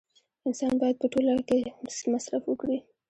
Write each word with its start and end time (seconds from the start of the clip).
انسان 0.47 0.73
باید 0.81 0.95
په 1.01 1.07
ټوله 1.11 1.33
کې 1.49 1.59
مصرف 2.13 2.43
وکړي 2.47 2.77